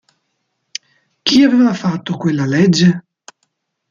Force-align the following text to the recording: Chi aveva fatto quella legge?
Chi 1.23 1.43
aveva 1.43 1.75
fatto 1.75 2.17
quella 2.17 2.47
legge? 2.47 3.03